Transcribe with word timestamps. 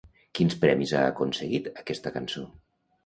Quins 0.37 0.55
premis 0.63 0.93
ha 0.99 1.03
aconseguit 1.09 1.69
aquesta 1.83 2.15
cançó? 2.17 2.47